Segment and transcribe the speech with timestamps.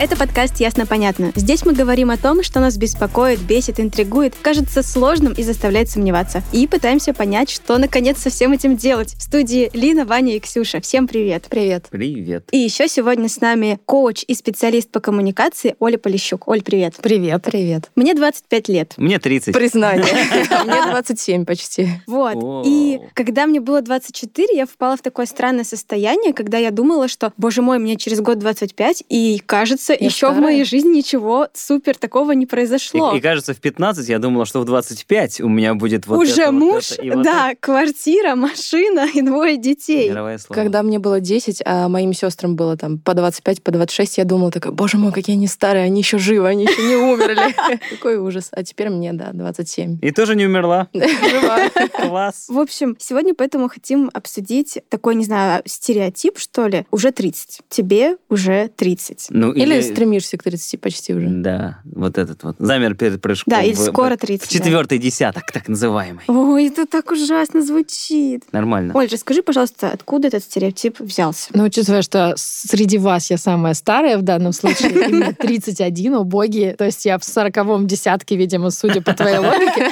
[0.00, 1.30] Это подкаст «Ясно-понятно».
[1.34, 6.42] Здесь мы говорим о том, что нас беспокоит, бесит, интригует, кажется сложным и заставляет сомневаться.
[6.52, 9.14] И пытаемся понять, что, наконец, со всем этим делать.
[9.18, 10.80] В студии Лина, Ваня и Ксюша.
[10.80, 11.48] Всем привет.
[11.50, 11.88] Привет.
[11.90, 12.48] Привет.
[12.50, 16.48] И еще сегодня с нами коуч и специалист по коммуникации Оля Полищук.
[16.48, 16.94] Оль, привет.
[17.02, 17.42] Привет.
[17.44, 17.90] Привет.
[17.94, 18.94] Мне 25 лет.
[18.96, 19.52] Мне 30.
[19.52, 20.06] Признание.
[20.64, 21.88] Мне 27 почти.
[22.06, 22.64] Вот.
[22.64, 27.34] И когда мне было 24, я впала в такое странное состояние, когда я думала, что,
[27.36, 30.40] боже мой, мне через год 25, и кажется, Я еще в старая.
[30.40, 33.12] моей жизни ничего супер такого не произошло.
[33.14, 36.42] И, и кажется, в 15 я думала, что в 25 у меня будет вот Уже
[36.42, 39.62] это, вот муж, это, и вот да, квартира, машина и двое это.
[39.62, 40.12] детей.
[40.48, 44.50] Когда мне было 10, а моим сестрам было там по 25, по 26, я думала
[44.50, 47.54] такая, боже мой, какие они старые, они еще живы, они еще не умерли.
[47.90, 48.48] Какой ужас.
[48.52, 49.98] А теперь мне, да, 27.
[50.02, 50.88] И тоже не умерла.
[50.94, 51.58] Жива.
[52.08, 52.46] Класс.
[52.48, 56.86] В общем, сегодня поэтому хотим обсудить такой, не знаю, стереотип, что ли.
[56.90, 57.60] Уже 30.
[57.68, 59.26] Тебе уже 30.
[59.30, 61.26] Ну, Или стремишься к 30 почти уже.
[61.28, 62.56] Да, вот этот вот.
[62.58, 63.50] Замер перед прыжком.
[63.52, 64.48] Да, или в- скоро в- 30.
[64.48, 66.22] В четвертый десяток, так называемый.
[66.26, 66.32] да.
[66.34, 68.44] Ой, это так ужасно звучит.
[68.52, 68.92] Нормально.
[68.94, 71.48] Оль, расскажи, пожалуйста, откуда этот стереотип взялся?
[71.54, 76.74] Ну, учитывая, что среди вас я самая старая в данном случае, и мне 31, убогие,
[76.76, 79.90] то есть я в сороковом десятке, видимо, судя по твоей логике.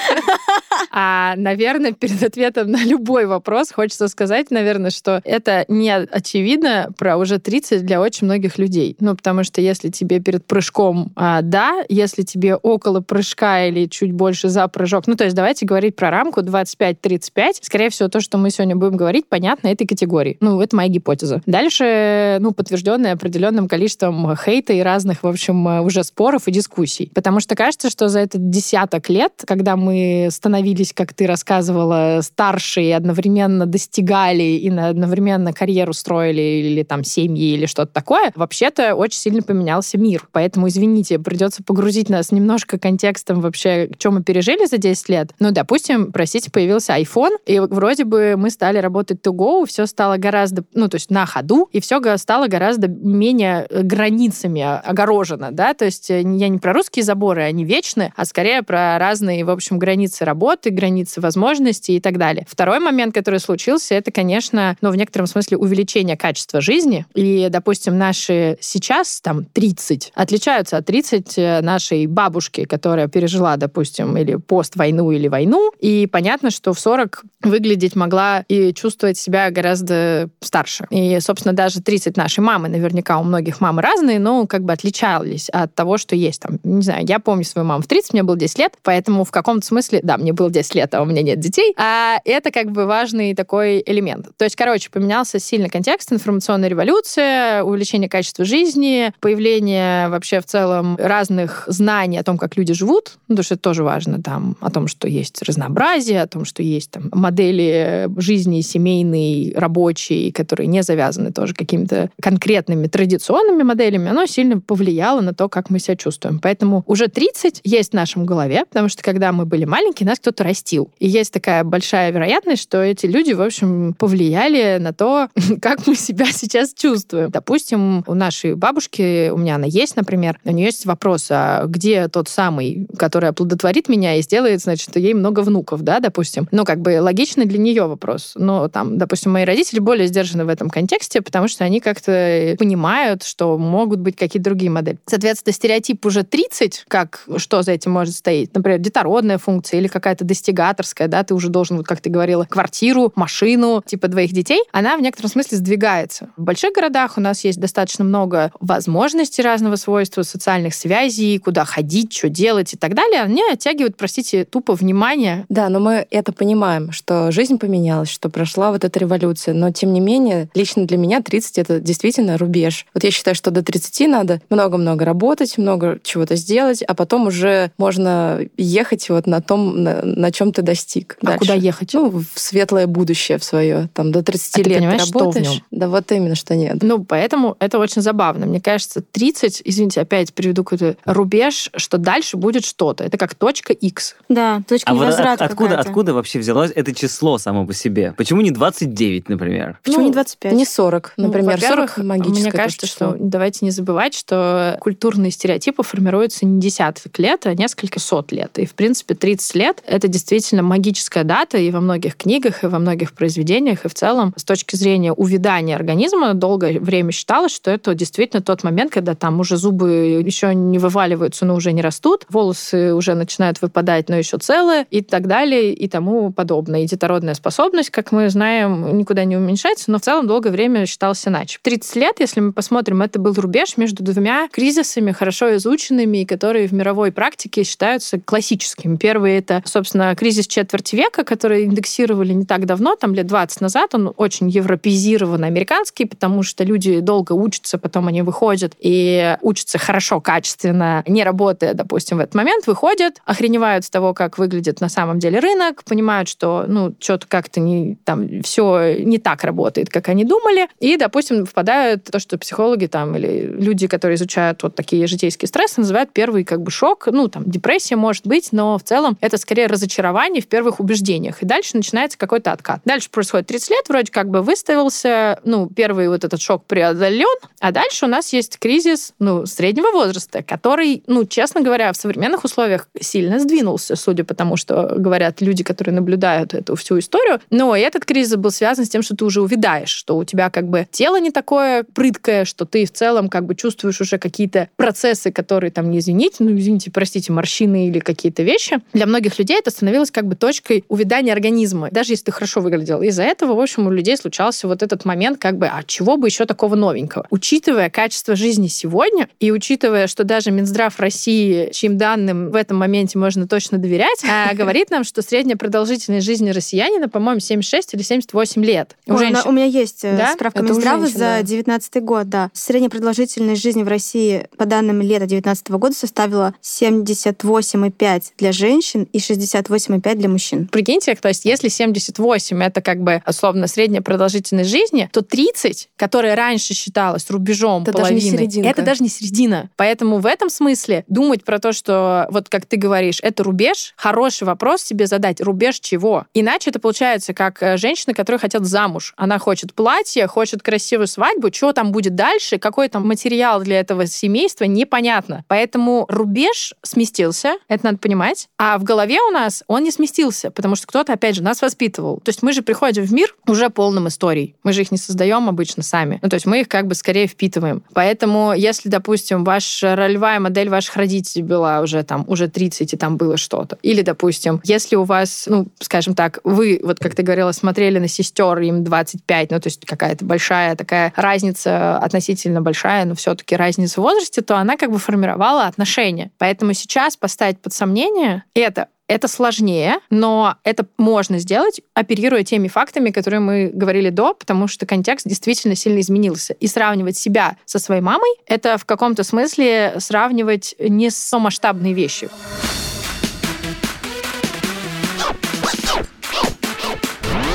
[0.91, 7.17] А, наверное, перед ответом на любой вопрос хочется сказать, наверное, что это не очевидно про
[7.17, 8.97] уже 30 для очень многих людей.
[9.01, 14.13] Ну, потому что если тебе перед прыжком а, да, если тебе около прыжка или чуть
[14.13, 18.39] больше за прыжок, ну, то есть давайте говорить про рамку 25-35, скорее всего, то, что
[18.39, 20.37] мы сегодня будем говорить, понятно этой категории.
[20.41, 21.43] Ну, это моя гипотеза.
[21.47, 27.11] Дальше, ну, подтвержденная определенным количеством хейта и разных, в общем, уже споров и дискуссий.
[27.15, 32.83] Потому что кажется, что за этот десяток лет, когда мы становились, как ты рассказывала, старше
[32.83, 39.19] и одновременно достигали и одновременно карьеру строили или там семьи или что-то такое, вообще-то очень
[39.19, 40.29] сильно поменялся мир.
[40.33, 45.31] Поэтому, извините, придется погрузить нас немножко контекстом вообще, что мы пережили за 10 лет.
[45.39, 50.17] Ну, допустим, простите, появился iPhone, и вроде бы мы стали работать to go, все стало
[50.17, 55.75] гораздо, ну, то есть на ходу, и все стало гораздо менее э, границами огорожено, да,
[55.75, 59.51] то есть э, я не про русские заборы, они вечны, а скорее про разные, в
[59.51, 62.47] общем, границы работы, границы возможностей и так далее.
[62.49, 67.07] Второй момент, который случился, это, конечно, ну, в некотором смысле увеличение качества жизни.
[67.15, 74.17] И, допустим, наши сейчас, там, 30, отличаются от 30 э, нашей бабушки, которая пережила, допустим,
[74.17, 75.73] или пост-войну, или войну.
[75.81, 80.87] И понятно, что в 40 выглядеть могла и чувствовать себя гораздо старше.
[80.91, 85.49] И, собственно, даже 30 нашей мамы, наверняка у многих мамы разные, но как бы отличались
[85.51, 86.59] от того, что есть там.
[86.65, 89.67] Не знаю, я помню свою маму в 30, мне было 10 лет, поэтому в каком-то
[89.67, 91.75] смысле, да, мне было 10 лет, а у меня нет детей.
[91.77, 94.29] А это как бы важный такой элемент.
[94.37, 100.97] То есть, короче, поменялся сильно контекст, информационная революция, увеличение качества жизни, появление вообще в целом
[100.97, 104.71] разных знаний о том, как люди живут, ну, потому что это тоже важно, там, о
[104.71, 110.83] том, что есть разнообразие, о том, что есть там модели жизни семейной, рабочей, которые не
[110.83, 116.39] завязаны тоже какими-то конкретными традиционными моделями, оно сильно повлияло на то, как мы себя чувствуем.
[116.41, 120.45] Поэтому уже 30 есть в нашем голове, потому что когда мы были маленькие, нас кто-то
[120.49, 120.91] растил.
[120.99, 125.29] И есть такая большая вероятность, что эти люди, в общем, повлияли на то,
[125.63, 127.31] как мы себя сейчас чувствуем.
[127.31, 132.09] Допустим, у нашей бабушки, у меня она есть, например, у нее есть вопрос, а где
[132.09, 136.49] тот самый, который оплодотворит меня и сделает, значит, ей много внуков, да, допустим.
[136.51, 138.33] Ну, как бы логичный для нее вопрос.
[138.37, 143.23] Но там, допустим, мои родители более сдержаны в этом контексте, потому что они как-то понимают,
[143.23, 144.99] что могут быть какие-то другие модели.
[145.07, 148.55] Соответственно, стереотип уже 30, как что за этим может стоять?
[148.55, 153.13] Например, детородная функция или какая-то достигаторская, да, ты уже должен, вот как ты говорила, квартиру,
[153.17, 156.31] машину, типа двоих детей, она в некотором смысле сдвигается.
[156.37, 162.13] В больших городах у нас есть достаточно много возможностей разного свойства, социальных связей, куда ходить,
[162.13, 163.23] что делать и так далее.
[163.23, 168.71] Они оттягивают, простите, тупо внимание Да, но мы это понимаем, что жизнь поменялась, что прошла
[168.71, 169.55] вот эта революция.
[169.55, 172.87] Но, тем не менее, лично для меня 30— это действительно рубеж.
[172.95, 177.73] Вот я считаю, что до 30 надо много-много работать, много чего-то сделать, а потом уже
[177.79, 181.17] можно ехать вот на том, на, на на чем ты достиг.
[181.23, 181.39] А дальше.
[181.39, 181.95] куда ехать?
[181.95, 183.89] Ну, в светлое будущее в свое.
[183.95, 185.49] Там до 30 А ты лет понимаешь, ты что в работаешь.
[185.49, 185.63] нем?
[185.71, 186.77] Да вот именно, что нет.
[186.83, 188.45] Ну, поэтому это очень забавно.
[188.45, 193.05] Мне кажется, 30, извините, опять приведу какой-то рубеж, что дальше будет что-то.
[193.05, 194.17] Это как точка X.
[194.29, 198.13] Да, точка А невозврата от- откуда, откуда вообще взялось это число само по себе?
[198.19, 199.79] Почему не 29, например?
[199.83, 200.53] Почему Ну, не 25?
[200.53, 201.59] Не 40, Ну, например.
[201.59, 203.09] 40 во-первых, магическое Мне кажется, число.
[203.11, 208.59] что давайте не забывать, что культурные стереотипы формируются не десяток лет, а несколько сот лет.
[208.59, 212.79] И, в принципе, 30 лет— это действительно магическая дата, и во многих книгах, и во
[212.79, 217.95] многих произведениях, и в целом, с точки зрения увядания организма, долгое время считалось, что это
[217.95, 222.95] действительно тот момент, когда там уже зубы еще не вываливаются, но уже не растут, волосы
[222.95, 226.83] уже начинают выпадать, но еще целые, и так далее, и тому подобное.
[226.83, 231.27] И детородная способность, как мы знаем, никуда не уменьшается, но в целом долгое время считалось
[231.27, 231.59] иначе.
[231.63, 236.73] 30 лет, если мы посмотрим, это был рубеж между двумя кризисами, хорошо изученными, которые в
[236.73, 238.97] мировой практике считаются классическими.
[238.97, 243.95] Первый— это, собственно, кризис четверти века, который индексировали не так давно, там лет 20 назад.
[243.95, 250.21] Он очень европеизирован американский, потому что люди долго учатся, потом они выходят и учатся хорошо,
[250.21, 255.19] качественно, не работая, допустим, в этот момент, выходят, охреневают с того, как выглядит на самом
[255.19, 260.25] деле рынок, понимают, что, ну, что-то как-то не, там, все не так работает, как они
[260.25, 265.49] думали, и, допустим, впадают то, что психологи там или люди, которые изучают вот такие житейские
[265.49, 269.37] стрессы, называют первый как бы шок, ну, там, депрессия может быть, но в целом это
[269.39, 271.43] скорее разочарование в первых убеждениях.
[271.43, 272.81] И дальше начинается какой-то откат.
[272.85, 277.27] Дальше происходит 30 лет, вроде как бы выставился, ну, первый вот этот шок преодолен,
[277.61, 282.45] а дальше у нас есть кризис, ну, среднего возраста, который, ну, честно говоря, в современных
[282.45, 287.41] условиях сильно сдвинулся, судя по тому, что говорят люди, которые наблюдают эту всю историю.
[287.51, 290.69] Но этот кризис был связан с тем, что ты уже увядаешь, что у тебя как
[290.69, 295.33] бы тело не такое прыткое, что ты в целом как бы чувствуешь уже какие-то процессы,
[295.33, 298.81] которые там не извините, ну, извините, простите, морщины или какие-то вещи.
[298.93, 303.01] Для многих людей это становилось как бы точкой увядания организма, даже если ты хорошо выглядел.
[303.03, 306.29] Из-за этого, в общем, у людей случался вот этот момент как бы, а чего бы
[306.29, 307.27] еще такого новенького?
[307.31, 313.19] Учитывая качество жизни сегодня и учитывая, что даже Минздрав России, чьим данным в этом моменте
[313.19, 318.65] можно точно доверять, а, говорит нам, что средняя продолжительность жизни россиянина, по-моему, 76 или 78
[318.65, 318.97] лет.
[319.07, 319.43] У Ой, женщин.
[319.47, 320.33] у меня есть э, Да?
[320.35, 321.37] справка Это Минздрава за да.
[321.39, 322.51] 2019 год, да.
[322.53, 329.19] Средняя продолжительность жизни в России по данным лета 2019 года составила 78,5 для женщин и
[329.69, 330.67] 68,5 для мужчин.
[330.69, 336.37] Прикиньте, то есть если 78 это как бы условно средняя продолжительность жизни, то 30, которая
[336.37, 338.69] раньше считалась рубежом Это даже не половины, серединка.
[338.69, 339.71] это даже не середина.
[339.77, 344.45] Поэтому в этом смысле думать про то, что вот как ты говоришь, это рубеж, хороший
[344.45, 345.41] вопрос себе задать.
[345.41, 346.27] Рубеж чего?
[346.35, 349.15] Иначе это получается как э, женщина, которая хотят замуж.
[349.17, 351.53] Она хочет платье, хочет красивую свадьбу.
[351.53, 352.59] Что там будет дальше?
[352.59, 354.65] Какой там материал для этого семейства?
[354.65, 355.45] Непонятно.
[355.49, 358.49] Поэтому рубеж сместился, это надо понимать.
[358.59, 362.21] А в голове у нас он не сместился, потому что кто-то, опять же, нас воспитывал.
[362.21, 364.57] То есть мы же приходим в мир уже полным историй.
[364.63, 366.19] Мы же их не создаем обычно сами.
[366.23, 367.83] Ну, то есть мы их как бы скорее впитываем.
[367.93, 373.17] Поэтому если, допустим, ваша ролевая модель ваших родителей была уже там, уже 30, и там
[373.17, 373.79] было что-то.
[373.83, 378.09] Или, допустим, если у вас, ну, скажем так, вы, вот как ты говорила, смотрели на
[378.09, 384.01] сестер, им 25, ну, то есть какая-то большая такая разница, относительно большая, но все-таки разница
[384.01, 386.31] в возрасте, то она как бы формировала отношения.
[386.39, 393.11] Поэтому сейчас поставить под сомнение это это сложнее, но это можно сделать, оперируя теми фактами,
[393.11, 396.53] которые мы говорили до, потому что контекст действительно сильно изменился.
[396.53, 402.29] И сравнивать себя со своей мамой— это в каком-то смысле сравнивать не с масштабные вещи.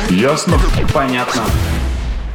[0.09, 0.59] Ясно?
[0.93, 1.43] Понятно.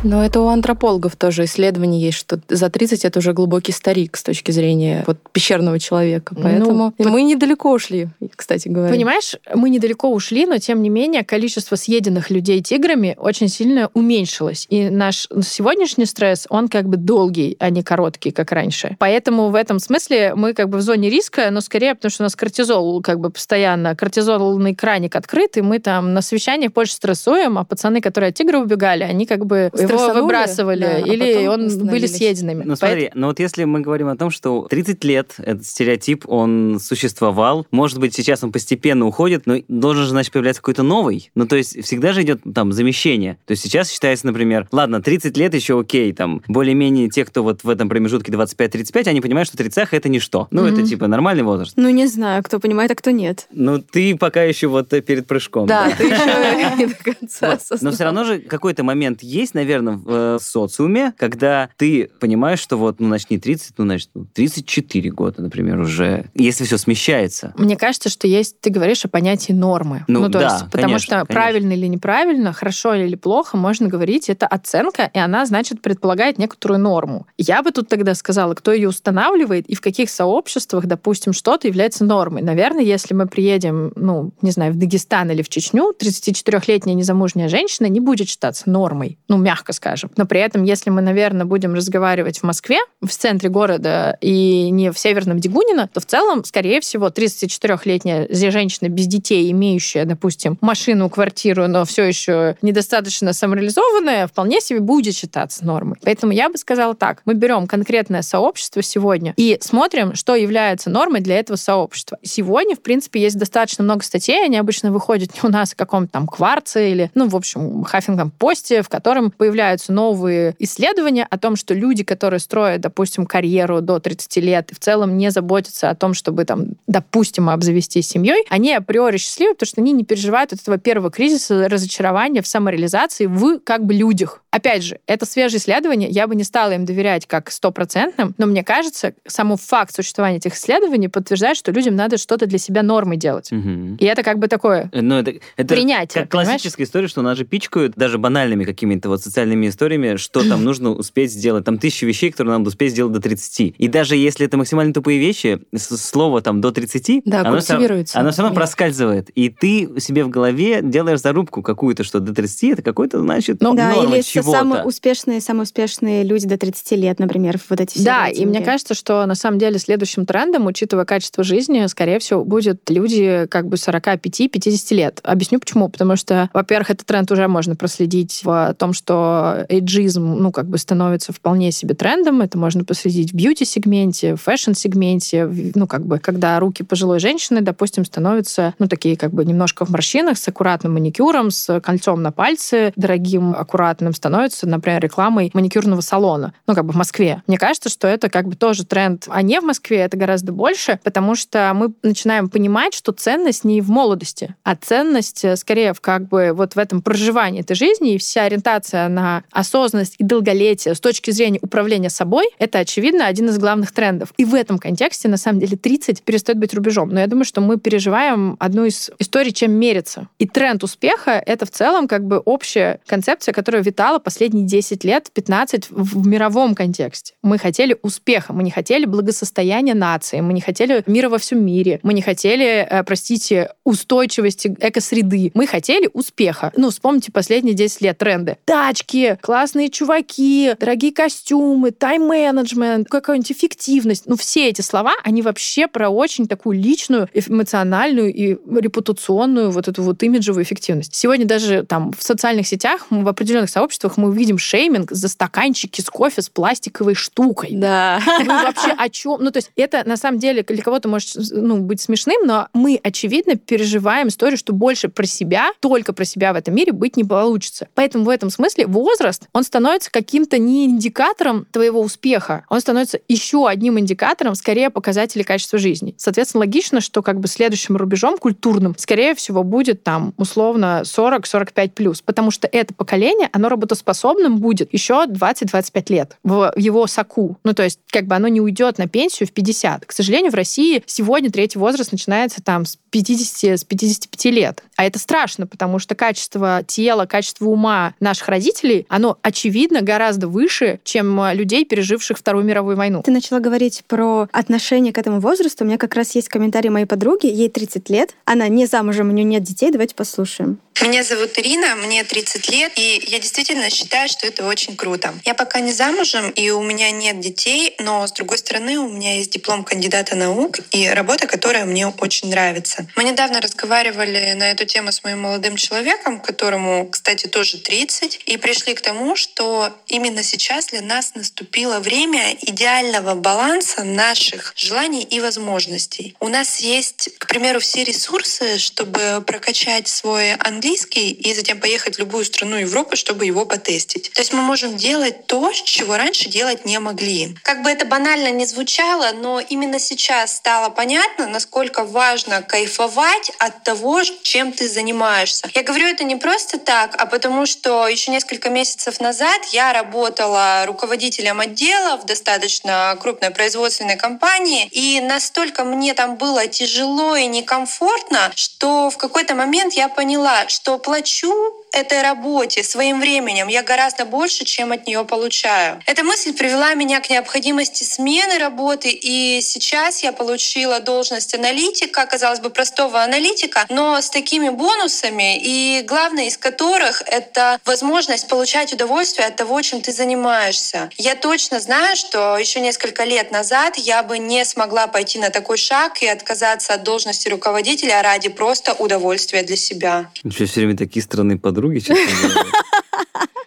[0.04, 4.22] Но это у антропологов тоже исследование есть, что за 30 это уже глубокий старик с
[4.22, 6.34] точки зрения вот, пещерного человека.
[6.36, 8.92] Ну, Поэтому вот- мы недалеко ушли, кстати говоря.
[8.92, 14.66] Понимаешь, мы недалеко ушли, но тем не менее количество съеденных людей тиграми очень сильно уменьшилось.
[14.70, 18.96] И наш сегодняшний стресс, он как бы долгий, а не короткий, как раньше.
[19.00, 22.26] Поэтому в этом смысле мы как бы в зоне риска, но скорее потому, что у
[22.26, 27.58] нас кортизол как бы постоянно, кортизолный краник открыт, и мы там на совещаниях больше стрессуем,
[27.58, 31.64] а пацаны, которые от тигра убегали, они как бы его выбрасывали, да, а или потом
[31.64, 32.64] он были съеденными.
[32.64, 36.78] Ну смотри, но вот если мы говорим о том, что 30 лет этот стереотип, он
[36.80, 41.30] существовал, может быть, сейчас он постепенно уходит, но должен же, значит, появляться какой-то новый.
[41.34, 43.38] Ну, то есть всегда же идет там замещение.
[43.46, 47.64] То есть сейчас считается, например, ладно, 30 лет еще окей, там, более-менее те, кто вот
[47.64, 50.48] в этом промежутке 25-35, они понимают, что 30 это ничто.
[50.50, 50.84] Ну, это Мгм.
[50.86, 51.72] типа нормальный возраст.
[51.76, 53.46] Ну, не знаю, кто понимает, а кто нет.
[53.52, 55.66] Ну, ты пока еще вот э, перед прыжком.
[55.66, 57.58] Да, ты еще не до конца.
[57.80, 62.60] Но все равно же какой-то момент есть, наверное, наверное, в э, социуме, когда ты понимаешь,
[62.60, 67.54] что вот, ну, начни 30, ну, значит, ну, 34 года, например, уже, если все смещается.
[67.56, 70.04] Мне кажется, что есть, ты говоришь о понятии нормы.
[70.08, 71.34] Ну, то да, есть, потому конечно, что конечно.
[71.34, 76.80] правильно или неправильно, хорошо или плохо, можно говорить, это оценка, и она, значит, предполагает некоторую
[76.80, 77.26] норму.
[77.36, 82.04] Я бы тут тогда сказала, кто ее устанавливает и в каких сообществах, допустим, что-то является
[82.04, 82.42] нормой.
[82.42, 87.86] Наверное, если мы приедем, ну, не знаю, в Дагестан или в Чечню, 34-летняя незамужняя женщина
[87.86, 90.10] не будет считаться нормой, ну, мягко скажем.
[90.16, 94.92] Но при этом, если мы, наверное, будем разговаривать в Москве, в центре города и не
[94.92, 101.10] в Северном Дегунино, то в целом, скорее всего, 34-летняя женщина без детей, имеющая, допустим, машину,
[101.10, 105.96] квартиру, но все еще недостаточно самореализованная, вполне себе будет считаться нормой.
[106.02, 107.22] Поэтому я бы сказала так.
[107.24, 112.18] Мы берем конкретное сообщество сегодня и смотрим, что является нормой для этого сообщества.
[112.22, 115.76] Сегодня, в принципе, есть достаточно много статей, они обычно выходят не у нас, а в
[115.76, 119.57] каком-то там кварце или, ну, в общем, Хаффингтон посте, в котором появляются
[119.88, 124.78] новые исследования о том, что люди, которые строят, допустим, карьеру до 30 лет и в
[124.78, 129.80] целом не заботятся о том, чтобы там, допустим, обзавестись семьей, они априори счастливы, потому что
[129.80, 134.42] они не переживают от этого первого кризиса разочарования в самореализации в как бы людях.
[134.50, 138.64] Опять же, это свежее исследование, я бы не стала им доверять как стопроцентным, но мне
[138.64, 143.50] кажется, само факт существования этих исследований подтверждает, что людям надо что-то для себя нормой делать.
[143.52, 143.96] Мгм.
[143.96, 146.22] И это как бы такое Ну, это, это принятие.
[146.22, 150.64] как классическая история, что нас же пичкают даже банальными какими-то вот социальными историями, что там
[150.64, 151.64] нужно успеть сделать.
[151.64, 153.74] Там тысячи вещей, которые нам надо успеть сделать до 30.
[153.76, 158.18] И даже если это максимально тупые вещи, слово там до 30, Да, оно, культивируется.
[158.18, 159.28] оно все равно проскальзывает.
[159.30, 163.74] И ты себе в голове делаешь зарубку какую-то, что до 30 это какой-то, значит, Ну,
[163.74, 164.58] да, норма или чего-то.
[164.58, 168.48] самые успешные, самые успешные люди до 30 лет, например, вот эти все Да, и рейтинги.
[168.48, 173.46] мне кажется, что на самом деле следующим трендом, учитывая качество жизни, скорее всего, будут люди
[173.50, 175.20] как бы 45-50 лет.
[175.22, 175.88] Объясню почему.
[175.88, 180.78] Потому что, во-первых, этот тренд уже можно проследить в том, что эйджизм, ну, как бы
[180.78, 182.40] становится вполне себе трендом.
[182.40, 188.04] Это можно проследить в бьюти-сегменте, в фэшн-сегменте, ну, как бы, когда руки пожилой женщины, допустим,
[188.04, 192.92] становятся, ну, такие как бы немножко в морщинах, с аккуратным маникюром, с кольцом на пальце,
[192.96, 197.42] дорогим, аккуратным, становится, например, рекламой маникюрного салона, ну, как бы в Москве.
[197.46, 201.00] Мне кажется, что это как бы тоже тренд, а не в Москве, это гораздо больше,
[201.02, 206.00] потому что мы начинаем понимать, что ценность не в молодости, а ценность э, скорее в
[206.02, 210.94] как бы вот в этом проживании этой жизни, и вся ориентация на осознанность и долголетие
[210.94, 214.34] с точки зрения управления собой, это, очевидно, один из главных трендов.
[214.36, 217.08] И в этом контексте, на самом деле, 30 перестает быть рубежом.
[217.08, 220.28] Но я думаю, что мы переживаем одну из историй, чем мериться.
[220.38, 225.30] И тренд успеха— это в целом как бы общая концепция, которая витала последние 10 лет,
[225.32, 227.34] 15 в мировом контексте.
[227.42, 232.00] Мы хотели успеха, мы не хотели благосостояния нации, мы не хотели мира во всем мире,
[232.02, 236.72] мы не хотели, э, простите, устойчивости экосреды, мы хотели успеха.
[236.76, 238.56] Ну, вспомните последние 10 лет тренды.
[238.64, 244.24] Тачки, классные чуваки, дорогие костюмы, тайм-менеджмент, какая-нибудь эффективность.
[244.26, 250.02] Ну, все эти слова, они вообще про очень такую личную, эмоциональную и репутационную вот эту
[250.02, 251.14] вот имиджевую эффективность.
[251.14, 256.10] Сегодня даже там в социальных сетях, в определенных сообществах мы видим шейминг за стаканчики с
[256.10, 257.70] кофе с пластиковой штукой.
[257.72, 258.20] Да.
[258.38, 259.38] Вы вообще о чем?
[259.40, 263.00] Ну, то есть это на самом деле для кого-то может ну, быть смешным, но мы,
[263.02, 267.24] очевидно, переживаем историю, что больше про себя, только про себя в этом мире быть не
[267.24, 267.88] получится.
[267.94, 273.68] Поэтому в этом смысле возраст, он становится каким-то не индикатором твоего успеха, он становится еще
[273.68, 276.14] одним индикатором, скорее, показателей качества жизни.
[276.16, 282.22] Соответственно, логично, что как бы следующим рубежом культурным, скорее всего, будет там условно 40-45 плюс,
[282.22, 283.68] потому что это поколение, оно
[283.98, 287.58] работоспособным будет еще 20-25 лет в его соку.
[287.64, 290.06] Ну, то есть, как бы оно не уйдет на пенсию в 50.
[290.06, 294.82] К сожалению, в России сегодня третий возраст начинается там с 50, с 55 лет.
[294.96, 301.00] А это страшно, потому что качество тела, качество ума наших родителей, оно, очевидно, гораздо выше,
[301.04, 303.22] чем людей, переживших Вторую мировую войну.
[303.22, 305.84] Ты начала говорить про отношение к этому возрасту.
[305.84, 307.46] У меня как раз есть комментарий моей подруги.
[307.46, 308.34] Ей 30 лет.
[308.44, 309.90] Она не замужем, у нее нет детей.
[309.90, 310.78] Давайте послушаем.
[311.02, 315.34] Меня зовут Ирина, мне 30 лет, и я действительно считаю, что это очень круто.
[315.44, 319.36] Я пока не замужем, и у меня нет детей, но, с другой стороны, у меня
[319.36, 323.06] есть диплом кандидата наук и работа, которая мне очень нравится.
[323.16, 328.56] Мы недавно разговаривали на эту тему с моим молодым человеком, которому, кстати, тоже 30, и
[328.56, 335.40] пришли к тому, что именно сейчас для нас наступило время идеального баланса наших желаний и
[335.40, 336.36] возможностей.
[336.40, 342.18] У нас есть, к примеру, все ресурсы, чтобы прокачать свой английский и затем поехать в
[342.18, 344.30] любую страну Европы, чтобы его потестить.
[344.34, 347.56] То есть мы можем делать то, чего раньше делать не могли.
[347.62, 353.82] Как бы это банально не звучало, но именно сейчас стало понятно, насколько важно кайфовать от
[353.84, 355.70] того, чем ты занимаешься.
[355.74, 360.84] Я говорю это не просто так, а потому что еще несколько месяцев назад я работала
[360.86, 368.52] руководителем отдела в достаточно крупной производственной компании, и настолько мне там было тяжело и некомфортно,
[368.54, 374.64] что в какой-то момент я поняла, что плачу этой работе, своим временем я гораздо больше,
[374.64, 376.02] чем от нее получаю.
[376.06, 382.60] Эта мысль привела меня к необходимости смены работы, и сейчас я получила должность аналитика, казалось
[382.60, 389.46] бы, простого аналитика, но с такими бонусами, и главное из которых— это возможность получать удовольствие
[389.46, 391.10] от того, чем ты занимаешься.
[391.16, 395.76] Я точно знаю, что еще несколько лет назад я бы не смогла пойти на такой
[395.76, 400.30] шаг и отказаться от должности руководителя ради просто удовольствия для себя.
[400.44, 402.70] Еще все время такие странные подруги подруги, честно говоря.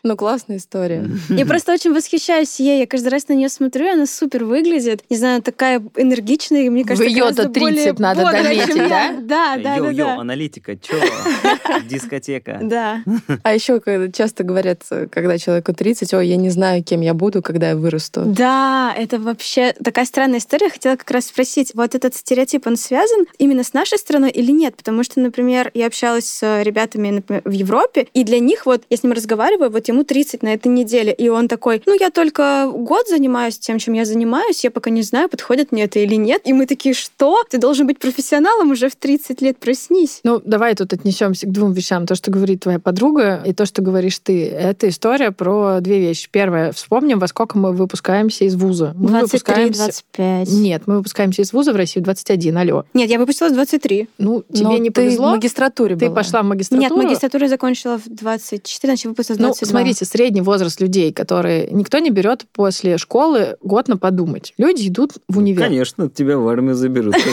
[0.03, 1.07] Ну, классная история.
[1.29, 2.79] Я просто очень восхищаюсь ей.
[2.79, 5.03] Я каждый раз на нее смотрю, она супер выглядит.
[5.09, 9.11] Не знаю, такая энергичная, и мне кажется, В ее-то 30 надо дометить, да?
[9.21, 9.75] Да, да, да.
[9.77, 10.95] Йо-йо, аналитика, чё?
[11.87, 12.59] Дискотека.
[12.63, 13.03] Да.
[13.43, 13.81] А еще
[14.13, 18.23] часто говорят, когда человеку 30, ой, я не знаю, кем я буду, когда я вырасту.
[18.25, 20.69] Да, это вообще такая странная история.
[20.69, 24.75] Хотела как раз спросить, вот этот стереотип, он связан именно с нашей страной или нет?
[24.75, 28.97] Потому что, например, я общалась с ребятами например, в Европе, и для них вот, я
[28.97, 32.69] с ним разговариваю, вот ему 30 на этой неделе, и он такой, ну, я только
[32.73, 36.41] год занимаюсь тем, чем я занимаюсь, я пока не знаю, подходит мне это или нет.
[36.45, 37.43] И мы такие, что?
[37.49, 40.21] Ты должен быть профессионалом уже в 30 лет, проснись.
[40.23, 42.05] Ну, давай тут отнесемся к двум вещам.
[42.05, 44.47] То, что говорит твоя подруга, и то, что говоришь ты.
[44.47, 46.27] Это история про две вещи.
[46.31, 48.93] Первое, вспомним, во сколько мы выпускаемся из вуза.
[48.97, 49.83] Мы 23, выпускаемся...
[49.83, 50.49] 25.
[50.51, 52.85] Нет, мы выпускаемся из вуза в России в 21, алло.
[52.93, 54.07] Нет, я выпустилась в 23.
[54.17, 55.29] Ну, тебе Но не ты повезло.
[55.29, 56.15] в магистратуре Ты была.
[56.15, 56.95] пошла в магистратуру.
[56.95, 59.80] Нет, магистратуру я закончила в 24, значит, выпустилась в Ну, 22.
[59.81, 64.53] Смотрите, средний возраст людей, которые никто не берет после школы год на подумать.
[64.57, 65.61] Люди идут в универ.
[65.61, 67.15] Ну, Конечно, тебя в армию заберут.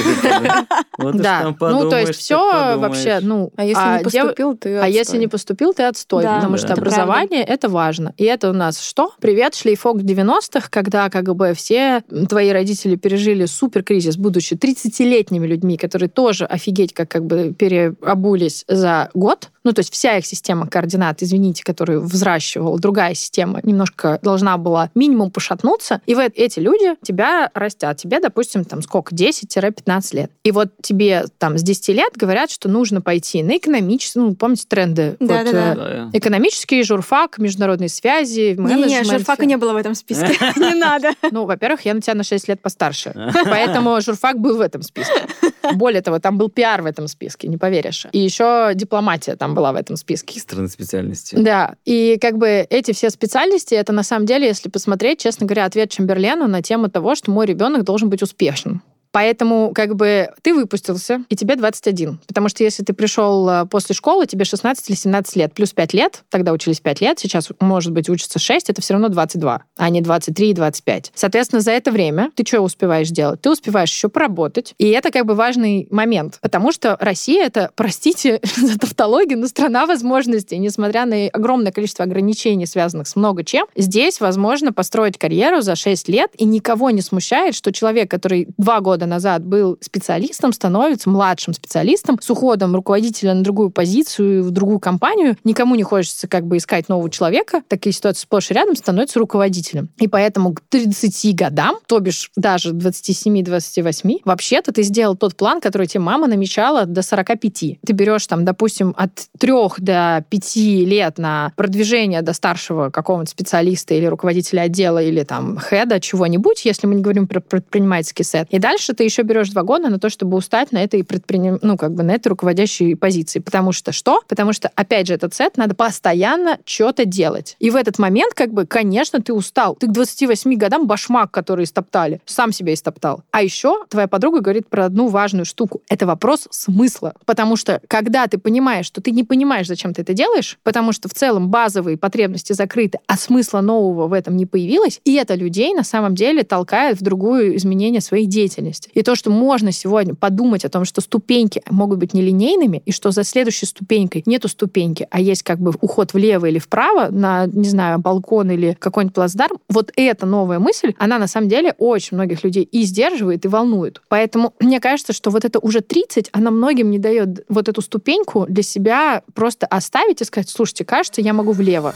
[0.98, 5.00] Да, ну то есть все вообще, ну, А если не дев- поступил, ты А если
[5.00, 5.18] отстой.
[5.20, 8.14] не поступил, ты отстой, потому что образование это важно.
[8.16, 9.12] И это у нас что?
[9.20, 15.76] Привет, шлейфок 90-х, когда как бы все твои родители пережили супер кризис, будучи 30-летними людьми,
[15.76, 19.50] которые тоже офигеть как как бы переобулись за год.
[19.68, 24.90] Ну, то есть вся их система координат, извините, которую взращивала другая система, немножко должна была
[24.94, 26.00] минимум пошатнуться.
[26.06, 27.98] И вот эти люди тебя растят.
[27.98, 29.14] Тебе, допустим, там сколько?
[29.14, 30.30] 10-15 лет.
[30.42, 34.64] И вот тебе там с 10 лет говорят, что нужно пойти на экономические, ну, помните
[34.66, 35.16] тренды?
[35.20, 35.74] Да, Вот, да, да.
[35.76, 36.10] э.
[36.14, 39.04] Экономический журфак, международные связи, Не, менеджмент.
[39.06, 40.34] не, журфака не было в этом списке.
[40.56, 41.10] Не надо.
[41.30, 43.12] Ну, во-первых, я на тебя на 6 лет постарше.
[43.44, 45.26] Поэтому журфак был в этом списке.
[45.74, 48.06] Более того, там был пиар в этом списке, не поверишь.
[48.12, 50.38] И еще дипломатия там была в этом списке.
[50.38, 51.34] Странные специальности.
[51.34, 55.64] Да, и как бы эти все специальности, это на самом деле, если посмотреть, честно говоря,
[55.64, 58.82] ответ Чемберлену на тему того, что мой ребенок должен быть успешным.
[59.12, 62.20] Поэтому, как бы, ты выпустился, и тебе 21.
[62.26, 65.92] Потому что если ты пришел э, после школы, тебе 16 или 17 лет, плюс 5
[65.94, 69.90] лет, тогда учились 5 лет, сейчас, может быть, учатся 6, это все равно 22, а
[69.90, 71.12] не 23 и 25.
[71.14, 73.40] Соответственно, за это время ты что успеваешь делать?
[73.40, 74.74] Ты успеваешь еще поработать.
[74.78, 76.38] И это как бы важный момент.
[76.40, 80.58] Потому что Россия— это, простите за тавтологию, но страна возможностей.
[80.58, 86.08] Несмотря на огромное количество ограничений, связанных с много чем, здесь возможно построить карьеру за 6
[86.08, 91.54] лет, и никого не смущает, что человек, который два года назад был специалистом, становится младшим
[91.54, 95.36] специалистом с уходом руководителя на другую позицию, в другую компанию.
[95.44, 97.62] Никому не хочется как бы искать нового человека.
[97.68, 99.88] Такие ситуации сплошь и рядом становится руководителем.
[99.98, 105.86] И поэтому к 30 годам, то бишь даже 27-28, вообще-то ты сделал тот план, который
[105.86, 107.52] тебе мама намечала до 45.
[107.52, 113.94] Ты берешь там, допустим, от 3 до 5 лет на продвижение до старшего какого-нибудь специалиста
[113.94, 118.48] или руководителя отдела или там хеда чего-нибудь, если мы не говорим про предпринимательский сет.
[118.50, 121.58] И дальше ты еще берешь два года на то, чтобы устать на этой предприним...
[121.62, 123.38] ну, как бы на этой руководящей позиции.
[123.38, 124.22] Потому что что?
[124.28, 127.56] Потому что, опять же, этот сет надо постоянно что-то делать.
[127.58, 129.76] И в этот момент, как бы, конечно, ты устал.
[129.76, 133.22] Ты к 28 годам башмак, который истоптали, сам себя истоптал.
[133.30, 135.82] А еще твоя подруга говорит про одну важную штуку.
[135.88, 137.14] Это вопрос смысла.
[137.26, 141.08] Потому что, когда ты понимаешь, что ты не понимаешь, зачем ты это делаешь, потому что
[141.08, 145.74] в целом базовые потребности закрыты, а смысла нового в этом не появилось, и это людей
[145.74, 148.77] на самом деле толкает в другую изменение своей деятельности.
[148.78, 148.88] Реальность.
[148.94, 153.10] И то, что можно сегодня подумать о том, что ступеньки могут быть нелинейными, и что
[153.10, 157.68] за следующей ступенькой нету ступеньки, а есть как бы уход влево или вправо на, не
[157.68, 162.44] знаю, балкон или какой-нибудь плацдарм, вот эта новая мысль, она на самом деле очень многих
[162.44, 164.00] людей и сдерживает, и волнует.
[164.08, 168.46] Поэтому мне кажется, что вот это уже 30, она многим не дает вот эту ступеньку
[168.48, 171.94] для себя просто оставить и сказать, слушайте, кажется, я могу влево.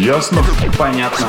[0.00, 0.42] Ясно?
[0.78, 1.26] Понятно.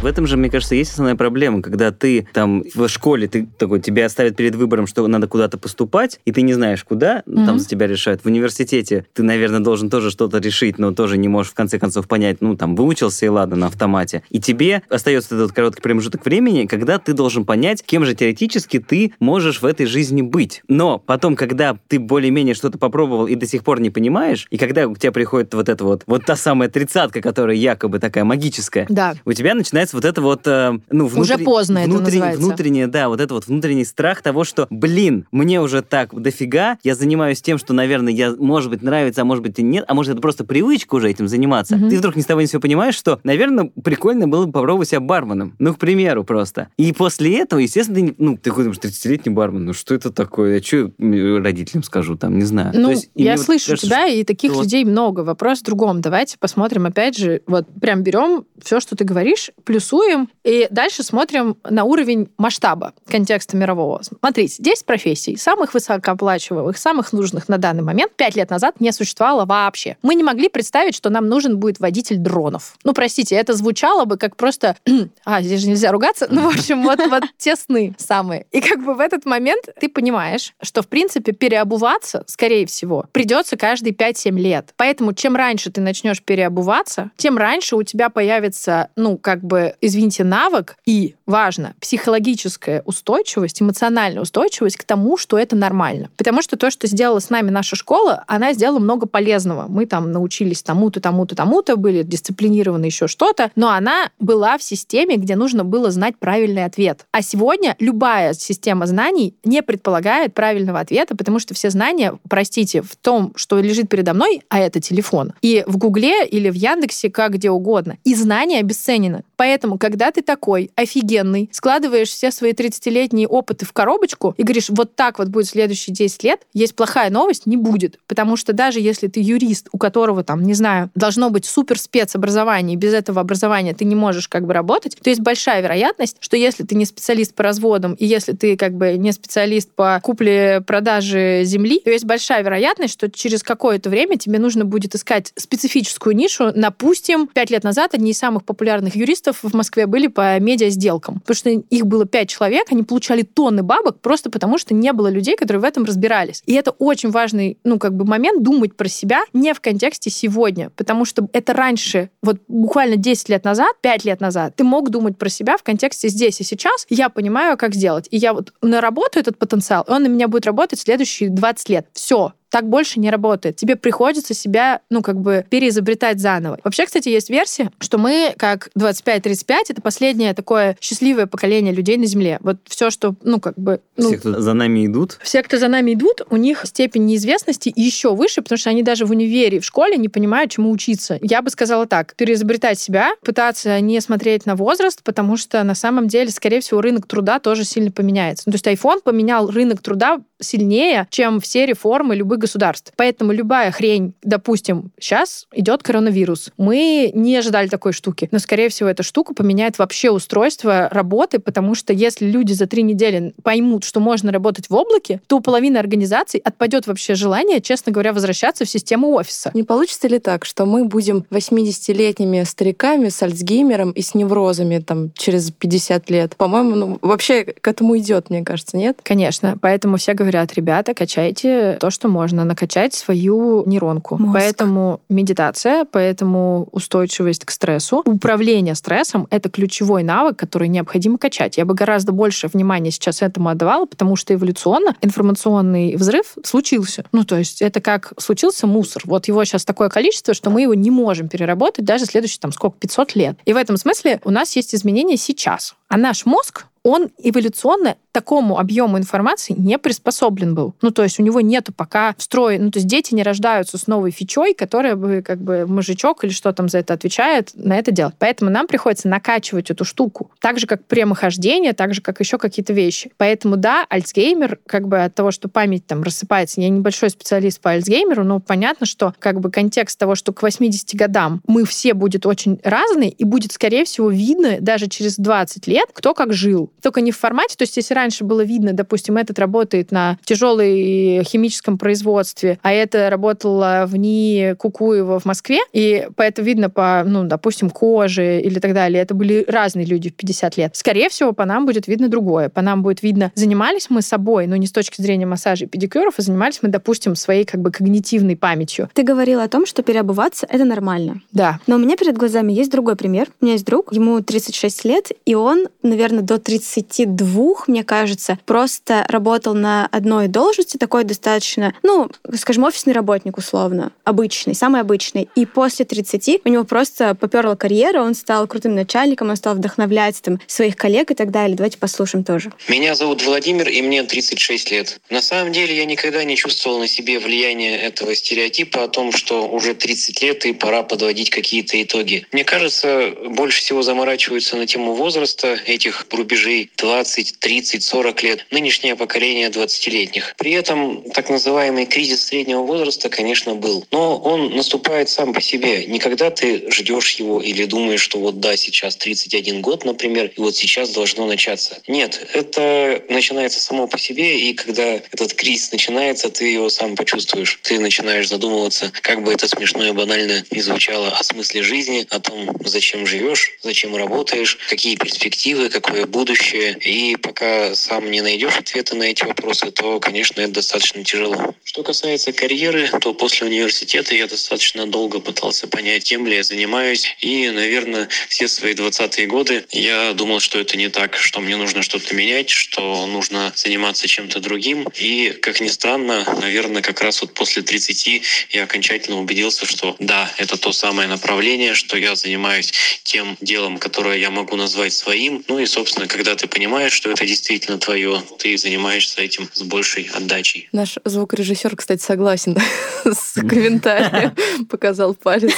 [0.00, 3.80] В этом же, мне кажется, есть основная проблема, когда ты там в школе, ты такой,
[3.80, 7.46] тебя оставят перед выбором, что надо куда-то поступать, и ты не знаешь, куда, mm-hmm.
[7.46, 8.22] там за тебя решают.
[8.22, 12.06] В университете ты, наверное, должен тоже что-то решить, но тоже не можешь в конце концов
[12.06, 14.22] понять, ну, там, выучился и ладно, на автомате.
[14.30, 19.14] И тебе остается этот короткий промежуток времени, когда ты должен понять, кем же теоретически ты
[19.18, 20.62] можешь в этой жизни быть.
[20.68, 24.86] Но потом, когда ты более-менее что-то попробовал и до сих пор не понимаешь, и когда
[24.86, 29.14] у тебя приходит вот это вот, вот та самая тридцатка, которая якобы такая магическая, да.
[29.24, 31.34] у тебя начинается вот это вот, э, ну, внутри...
[31.34, 32.42] Уже поздно внутренний, это называется.
[32.42, 36.94] Внутреннее, да, вот это вот внутренний страх того, что, блин, мне уже так дофига, я
[36.94, 40.12] занимаюсь тем, что, наверное, я, может быть, нравится, а может быть и нет, а может
[40.12, 41.76] это просто привычка уже этим заниматься.
[41.76, 41.90] Угу.
[41.90, 44.88] Ты вдруг ни с того ни с сего понимаешь, что, наверное, прикольно было бы попробовать
[44.88, 45.54] себя барменом.
[45.58, 46.68] Ну, к примеру, просто.
[46.76, 50.56] И после этого, естественно, ты, ну, ты думаешь, 30-летний бармен, ну что это такое?
[50.56, 52.72] Я что родителям скажу, там, не знаю.
[52.74, 54.64] Ну, есть, я слышу кажется, тебя, и таких вот...
[54.64, 55.20] людей много.
[55.20, 56.00] Вопрос в другом.
[56.00, 61.56] Давайте посмотрим, опять же, вот прям берем все, что ты говоришь, плюсуем, и дальше смотрим
[61.68, 64.00] на уровень масштаба контекста мирового.
[64.02, 69.44] Смотрите, 10 профессий, самых высокооплачиваемых, самых нужных на данный момент, 5 лет назад не существовало
[69.44, 69.96] вообще.
[70.02, 72.74] Мы не могли представить, что нам нужен будет водитель дронов.
[72.82, 74.76] Ну, простите, это звучало бы как просто...
[75.24, 76.26] а, здесь же нельзя ругаться.
[76.28, 78.46] Ну, в общем, вот, вот те сны самые.
[78.50, 83.56] И как бы в этот момент ты понимаешь, что, в принципе, переобуваться, скорее всего, придется
[83.56, 84.74] каждые 5-7 лет.
[84.76, 90.24] Поэтому чем раньше ты начнешь переобуваться, тем раньше у тебя появится, ну, как бы, извините,
[90.24, 96.10] навык и, важно, психологическая устойчивость, эмоциональная устойчивость к тому, что это нормально.
[96.16, 99.66] Потому что то, что сделала с нами наша школа, она сделала много полезного.
[99.68, 105.16] Мы там научились тому-то, тому-то, тому-то, были дисциплинированы еще что-то, но она была в системе,
[105.16, 107.06] где нужно было знать правильный ответ.
[107.12, 112.96] А сегодня любая система знаний не предполагает правильного ответа, потому что все знания, простите, в
[112.96, 117.32] том, что лежит передо мной, а это телефон, и в Гугле или в Яндексе, как
[117.32, 117.96] где угодно.
[118.04, 119.22] И знания обесценены.
[119.36, 124.94] Поэтому, когда ты такой офигенный, складываешь все свои 30-летние опыты в коробочку и говоришь, вот
[124.94, 127.98] так вот будет следующие 10 лет, есть плохая новость, не будет.
[128.06, 132.74] Потому что даже если ты юрист, у которого там, не знаю, должно быть супер спецобразование,
[132.74, 136.36] и без этого образования ты не можешь как бы работать, то есть большая вероятность, что
[136.36, 141.42] если ты не специалист по разводам, и если ты как бы не специалист по купле-продаже
[141.44, 146.52] земли, то есть большая вероятность, что через какое-то время тебе нужно будет искать специфическую нишу.
[146.54, 151.20] Допустим, пять лет назад одни из самых популярных юристов в Москве были по медиа-сделкам.
[151.20, 155.08] Потому что их было пять человек, они получали тонны бабок просто потому, что не было
[155.08, 156.42] людей, которые в этом разбирались.
[156.46, 160.70] И это очень важный, ну, как бы момент думать про себя не в контексте сегодня,
[160.76, 165.18] потому что это раньше, вот буквально 10 лет назад, 5 лет назад, ты мог думать
[165.18, 166.86] про себя в контексте здесь и сейчас.
[166.88, 168.08] Я понимаю, как сделать.
[168.10, 171.86] И я вот наработаю этот потенциал, и он на меня будет работать следующие 20 лет.
[171.92, 173.56] Все так больше не работает.
[173.56, 176.58] Тебе приходится себя, ну, как бы переизобретать заново.
[176.64, 182.06] Вообще, кстати, есть версия, что мы, как 25-35, это последнее такое счастливое поколение людей на
[182.06, 182.38] Земле.
[182.40, 183.80] Вот все, что, ну, как бы...
[183.96, 185.18] Ну, все, кто за нами идут?
[185.22, 189.04] Все, кто за нами идут, у них степень неизвестности еще выше, потому что они даже
[189.06, 191.18] в универе, в школе не понимают, чему учиться.
[191.20, 196.08] Я бы сказала так, переизобретать себя, пытаться не смотреть на возраст, потому что на самом
[196.08, 198.44] деле, скорее всего, рынок труда тоже сильно поменяется.
[198.46, 202.92] Ну, то есть iPhone поменял рынок труда сильнее, чем все реформы любых государств.
[202.96, 206.50] Поэтому любая хрень, допустим, сейчас идет коронавирус.
[206.56, 211.74] Мы не ожидали такой штуки, но, скорее всего, эта штука поменяет вообще устройство работы, потому
[211.74, 215.78] что если люди за три недели поймут, что можно работать в облаке, то у половины
[215.78, 219.50] организаций отпадет вообще желание, честно говоря, возвращаться в систему офиса.
[219.54, 225.12] Не получится ли так, что мы будем 80-летними стариками с Альцгеймером и с неврозами там
[225.14, 226.36] через 50 лет?
[226.36, 228.98] По-моему, ну, вообще к этому идет, мне кажется, нет?
[229.02, 229.56] Конечно.
[229.60, 234.18] Поэтому все говорят, говорят, ребята, качайте то, что можно, накачать свою нейронку.
[234.18, 234.34] Мозг.
[234.34, 238.02] Поэтому медитация, поэтому устойчивость к стрессу.
[238.04, 241.56] Управление стрессом— это ключевой навык, который необходимо качать.
[241.56, 247.04] Я бы гораздо больше внимания сейчас этому отдавала, потому что эволюционно информационный взрыв случился.
[247.12, 249.02] Ну, то есть это как случился мусор.
[249.06, 252.76] Вот его сейчас такое количество, что мы его не можем переработать даже следующие, там, сколько,
[252.78, 253.38] 500 лет.
[253.46, 255.74] И в этом смысле у нас есть изменения сейчас.
[255.88, 260.74] А наш мозг, он эволюционно такому объему информации не приспособлен был.
[260.82, 263.86] Ну, то есть у него нету пока встроен, ну, то есть дети не рождаются с
[263.86, 267.92] новой фичой, которая бы как бы мужичок или что там за это отвечает, на это
[267.92, 268.16] делать.
[268.18, 270.32] Поэтому нам приходится накачивать эту штуку.
[270.40, 273.12] Так же, как прямохождение, так же, как еще какие-то вещи.
[273.18, 277.70] Поэтому, да, Альцгеймер, как бы от того, что память там рассыпается, я небольшой специалист по
[277.70, 282.26] Альцгеймеру, но понятно, что как бы контекст того, что к 80 годам мы все будет
[282.26, 286.72] очень разный, и будет, скорее всего, видно даже через 20 лет, кто как жил.
[286.82, 291.22] Только не в формате, то есть если раньше было видно, допустим, этот работает на тяжелой
[291.24, 297.24] химическом производстве, а это работало в НИИ Кукуева в Москве, и поэтому видно по, ну,
[297.24, 300.76] допустим, коже или так далее, это были разные люди в 50 лет.
[300.76, 302.48] Скорее всего, по нам будет видно другое.
[302.48, 306.14] По нам будет видно, занимались мы собой, но не с точки зрения массажа и педикюров,
[306.16, 308.88] а занимались мы, допустим, своей как бы когнитивной памятью.
[308.94, 311.22] Ты говорила о том, что переобуваться— это нормально.
[311.32, 311.60] Да.
[311.66, 313.28] Но у меня перед глазами есть другой пример.
[313.40, 319.04] У меня есть друг, ему 36 лет, и он, наверное, до 32, мне кажется, просто
[319.08, 325.28] работал на одной должности, такой достаточно, ну, скажем, офисный работник условно, обычный, самый обычный.
[325.34, 330.20] И после 30 у него просто поперла карьера, он стал крутым начальником, он стал вдохновлять
[330.20, 331.56] там своих коллег и так далее.
[331.56, 332.52] Давайте послушаем тоже.
[332.68, 335.00] Меня зовут Владимир, и мне 36 лет.
[335.08, 339.48] На самом деле я никогда не чувствовал на себе влияние этого стереотипа о том, что
[339.48, 342.26] уже 30 лет и пора подводить какие-то итоги.
[342.32, 348.46] Мне кажется, больше всего заморачиваются на тему возраста этих рубежей 20, 30, 40 лет.
[348.50, 350.34] Нынешнее поколение 20-летних.
[350.36, 353.86] При этом так называемый кризис среднего возраста, конечно, был.
[353.90, 355.86] Но он наступает сам по себе.
[355.86, 360.56] Никогда ты ждешь его или думаешь, что вот да, сейчас 31 год, например, и вот
[360.56, 361.80] сейчас должно начаться.
[361.86, 367.58] Нет, это начинается само по себе, и когда этот кризис начинается, ты его сам почувствуешь.
[367.62, 372.20] Ты начинаешь задумываться, как бы это смешно и банально не звучало, о смысле жизни, о
[372.20, 376.76] том, зачем живешь, зачем работаешь, какие перспективы, какое будущее.
[376.84, 381.54] И пока сам не найдешь ответы на эти вопросы, то, конечно, это достаточно тяжело.
[381.64, 387.14] Что касается карьеры, то после университета я достаточно долго пытался понять, чем ли я занимаюсь.
[387.20, 391.82] И, наверное, все свои 20-е годы я думал, что это не так, что мне нужно
[391.82, 394.86] что-то менять, что нужно заниматься чем-то другим.
[394.94, 400.32] И, как ни странно, наверное, как раз вот после 30 я окончательно убедился, что да,
[400.38, 405.44] это то самое направление, что я занимаюсь тем делом, которое я могу назвать своим.
[405.48, 410.04] Ну и, собственно, когда ты понимаешь, что это действительно твое, ты занимаешься этим с большей
[410.14, 410.68] отдачей.
[410.72, 412.56] Наш звукорежиссер, кстати, согласен
[413.04, 414.34] с комментарием.
[414.70, 415.52] Показал палец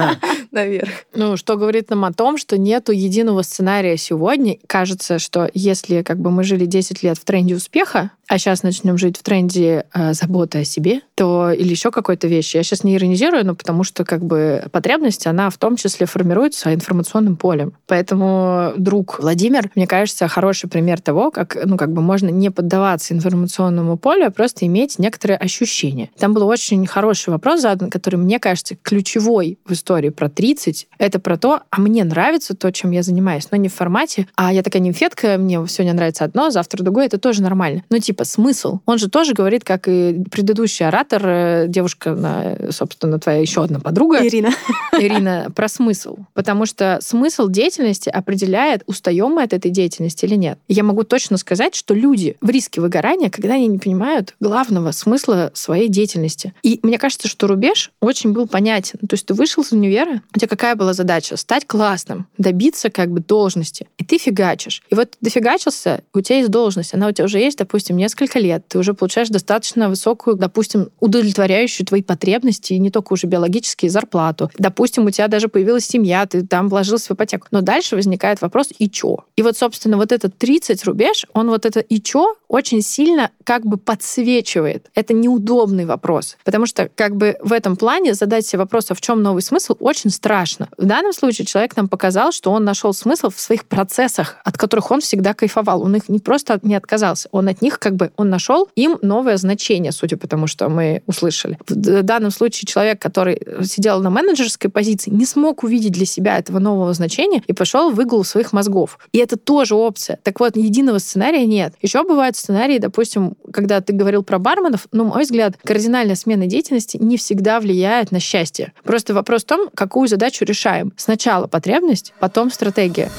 [0.50, 0.90] наверх.
[1.14, 4.58] Ну, что говорит нам о том, что нету единого сценария сегодня.
[4.66, 8.96] Кажется, что если как бы мы жили 10 лет в тренде успеха, а сейчас начнем
[8.96, 12.56] жить в тренде э, заботы о себе, то или еще какой-то вещи.
[12.56, 16.72] Я сейчас не иронизирую, но потому что как бы потребность, она в том числе формируется
[16.72, 17.74] информационным полем.
[17.86, 23.12] Поэтому друг Владимир, мне кажется, хороший пример того, как, ну, как бы можно не поддаваться
[23.12, 26.08] информационному полю, а просто иметь некоторые ощущения.
[26.18, 30.88] Там был очень хороший вопрос задан, который, мне кажется, ключевой в истории про 30.
[30.96, 34.54] Это про то, а мне нравится то, чем я занимаюсь, но не в формате, а
[34.54, 37.82] я такая нимфетка, мне сегодня нравится одно, завтра другое, это тоже нормально.
[37.90, 38.80] Ну, типа, смысл.
[38.86, 44.26] Он же тоже говорит, как и предыдущий оратор, э, девушка, собственно, твоя еще одна подруга.
[44.26, 44.50] Ирина.
[44.98, 46.18] Ирина, про смысл.
[46.34, 50.58] Потому что смысл деятельности определяет, устаем мы от этой деятельности или нет.
[50.68, 55.50] Я могу точно сказать, что люди в риске выгорания, когда они не понимают главного смысла
[55.54, 56.54] своей деятельности.
[56.62, 58.98] И мне кажется, что рубеж очень был понятен.
[59.00, 61.36] То есть ты вышел из универа, у тебя какая была задача?
[61.36, 63.88] Стать классным, добиться как бы должности.
[63.98, 64.82] И ты фигачишь.
[64.90, 68.66] И вот дофигачился, у тебя есть должность, она у тебя уже есть, допустим, несколько лет.
[68.68, 74.50] Ты уже получаешь достаточно высокую, допустим, удовлетворяющую твои потребности, и не только уже биологические, зарплату.
[74.58, 77.48] Допустим, у тебя даже появилась семья, ты там вложился в ипотеку.
[77.50, 79.24] Но дальше возникает вопрос, и чё?
[79.36, 83.64] И вот, собственно, вот этот 30 рубеж, он вот это и чё очень сильно как
[83.64, 84.90] бы подсвечивает.
[84.94, 86.36] Это неудобный вопрос.
[86.44, 89.74] Потому что как бы в этом плане задать себе вопрос, а в чем новый смысл,
[89.80, 90.68] очень страшно.
[90.76, 94.90] В данном случае человек нам показал, что он нашел смысл в своих процессах, от которых
[94.90, 95.82] он всегда кайфовал.
[95.82, 99.36] Он их не просто не отказался, он от них как бы, он нашел им новое
[99.36, 101.58] значение, судя по тому, что мы услышали.
[101.68, 106.58] В данном случае человек, который сидел на менеджерской позиции, не смог увидеть для себя этого
[106.58, 108.98] нового значения и пошел в иглу своих мозгов.
[109.12, 110.18] И это тоже опция.
[110.22, 111.74] Так вот, единого сценария нет.
[111.82, 116.96] Еще бывают сценарии, допустим, когда ты говорил про барменов, ну, мой взгляд, кардинальная смена деятельности
[117.00, 118.72] не всегда влияет на счастье.
[118.84, 120.92] Просто вопрос в том, какую задачу решаем.
[120.96, 123.10] Сначала потребность, потом стратегия.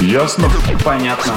[0.00, 0.50] Ясно?
[0.82, 1.34] Понятно.